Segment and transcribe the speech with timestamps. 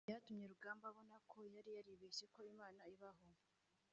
[0.07, 3.25] ryatumye Rugamba abona ko yari yaribeshye ko Imana ibaho